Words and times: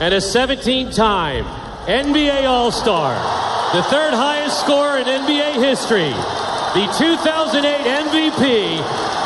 And 0.00 0.12
a 0.12 0.18
17-time 0.18 1.44
NBA 1.86 2.48
All-Star, 2.48 3.14
the 3.74 3.82
third 3.84 4.12
highest 4.12 4.58
score 4.60 4.98
in 4.98 5.04
NBA 5.04 5.54
history, 5.62 6.10
the 6.74 6.90
2008 6.98 7.62
MVP, 8.10 8.82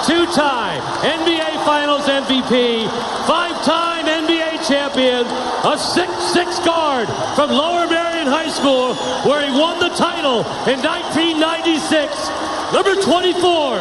two-time 0.07 0.81
NBA 1.03 1.65
Finals 1.65 2.03
MVP, 2.03 2.84
five-time 3.27 4.05
NBA 4.07 4.69
champion, 4.69 5.25
a 5.65 5.77
6'6 5.77 6.65
guard 6.65 7.09
from 7.34 7.51
Lower 7.51 7.89
Marion 7.89 8.27
High 8.27 8.51
School, 8.51 8.95
where 9.25 9.45
he 9.47 9.53
won 9.59 9.81
the 9.81 9.91
title 9.97 10.41
in 10.69 10.81
1996. 10.84 12.29
Number 12.73 12.95
24, 13.01 13.79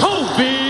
Kobe 0.00 0.69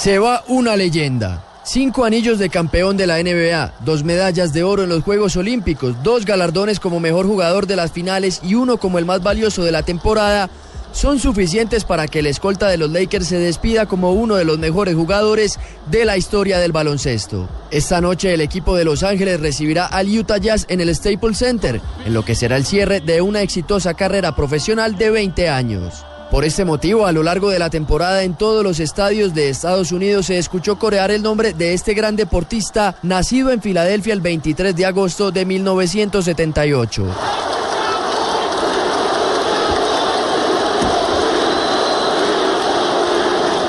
Se 0.00 0.18
va 0.18 0.44
una 0.48 0.76
leyenda. 0.76 1.44
Cinco 1.62 2.06
anillos 2.06 2.38
de 2.38 2.48
campeón 2.48 2.96
de 2.96 3.06
la 3.06 3.22
NBA, 3.22 3.74
dos 3.84 4.02
medallas 4.02 4.54
de 4.54 4.62
oro 4.62 4.84
en 4.84 4.88
los 4.88 5.02
Juegos 5.02 5.36
Olímpicos, 5.36 6.02
dos 6.02 6.24
galardones 6.24 6.80
como 6.80 7.00
mejor 7.00 7.26
jugador 7.26 7.66
de 7.66 7.76
las 7.76 7.92
finales 7.92 8.40
y 8.42 8.54
uno 8.54 8.78
como 8.78 8.98
el 8.98 9.04
más 9.04 9.22
valioso 9.22 9.62
de 9.62 9.72
la 9.72 9.82
temporada, 9.82 10.48
son 10.92 11.18
suficientes 11.18 11.84
para 11.84 12.08
que 12.08 12.20
el 12.20 12.28
escolta 12.28 12.68
de 12.68 12.78
los 12.78 12.90
Lakers 12.90 13.26
se 13.26 13.38
despida 13.38 13.84
como 13.84 14.14
uno 14.14 14.36
de 14.36 14.46
los 14.46 14.58
mejores 14.58 14.94
jugadores 14.94 15.58
de 15.90 16.06
la 16.06 16.16
historia 16.16 16.60
del 16.60 16.72
baloncesto. 16.72 17.46
Esta 17.70 18.00
noche 18.00 18.32
el 18.32 18.40
equipo 18.40 18.76
de 18.76 18.86
Los 18.86 19.02
Ángeles 19.02 19.38
recibirá 19.38 19.84
al 19.84 20.08
Utah 20.08 20.38
Jazz 20.38 20.64
en 20.70 20.80
el 20.80 20.94
Staples 20.94 21.36
Center, 21.36 21.78
en 22.06 22.14
lo 22.14 22.24
que 22.24 22.34
será 22.34 22.56
el 22.56 22.64
cierre 22.64 23.00
de 23.00 23.20
una 23.20 23.42
exitosa 23.42 23.92
carrera 23.92 24.34
profesional 24.34 24.96
de 24.96 25.10
20 25.10 25.50
años. 25.50 26.06
Por 26.30 26.44
este 26.44 26.64
motivo, 26.64 27.06
a 27.06 27.12
lo 27.12 27.24
largo 27.24 27.50
de 27.50 27.58
la 27.58 27.70
temporada 27.70 28.22
en 28.22 28.34
todos 28.34 28.62
los 28.62 28.78
estadios 28.78 29.34
de 29.34 29.48
Estados 29.48 29.90
Unidos 29.90 30.26
se 30.26 30.38
escuchó 30.38 30.78
corear 30.78 31.10
el 31.10 31.22
nombre 31.22 31.54
de 31.54 31.74
este 31.74 31.92
gran 31.92 32.14
deportista 32.14 32.94
nacido 33.02 33.50
en 33.50 33.60
Filadelfia 33.60 34.14
el 34.14 34.20
23 34.20 34.76
de 34.76 34.86
agosto 34.86 35.32
de 35.32 35.44
1978. 35.44 37.06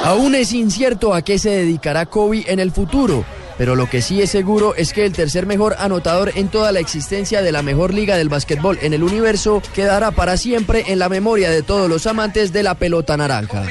Aún 0.04 0.36
es 0.36 0.54
incierto 0.54 1.16
a 1.16 1.24
qué 1.24 1.40
se 1.40 1.50
dedicará 1.50 2.06
Kobe 2.06 2.44
en 2.46 2.60
el 2.60 2.72
futuro, 2.72 3.26
pero 3.62 3.76
lo 3.76 3.88
que 3.88 4.02
sí 4.02 4.24
es 4.24 4.32
seguro 4.32 4.74
es 4.74 4.92
que 4.92 5.06
el 5.06 5.14
tercer 5.14 5.46
mejor 5.46 5.76
anotador 5.78 6.32
en 6.34 6.48
toda 6.48 6.72
la 6.72 6.80
existencia 6.80 7.44
de 7.44 7.52
la 7.52 7.62
mejor 7.62 7.94
liga 7.94 8.18
del 8.18 8.28
básquetbol 8.28 8.80
en 8.82 8.92
el 8.92 9.04
universo 9.04 9.62
quedará 9.76 10.10
para 10.10 10.36
siempre 10.36 10.86
en 10.88 10.98
la 10.98 11.10
memoria 11.10 11.52
de 11.52 11.62
todos 11.62 11.88
los 11.88 12.08
amantes 12.08 12.52
de 12.54 12.64
la 12.64 12.74
pelota 12.74 13.16
naranja. 13.18 13.62